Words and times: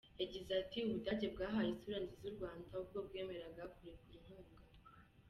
Yagize 0.21 0.51
ati 0.61 0.77
“U 0.83 0.91
Budage 0.93 1.27
bwahaye 1.33 1.69
isura 1.71 1.97
nziza 2.03 2.23
u 2.31 2.35
Rwanda 2.35 2.71
ubwo 2.81 2.97
bwemeraga 3.07 3.63
kurekura 3.75 4.15
inkunga. 4.19 4.57